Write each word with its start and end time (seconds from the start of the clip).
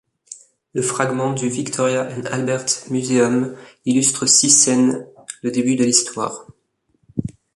Le 0.73 0.81
fragment 0.81 1.31
du 1.33 1.47
Victoria 1.47 2.09
and 2.09 2.25
Albert 2.31 2.65
Museum 2.89 3.55
illustre 3.85 4.25
six 4.25 4.49
scènes 4.49 5.05
le 5.43 5.51
début 5.51 5.75
de 5.75 5.83
l'histoire. 5.83 6.47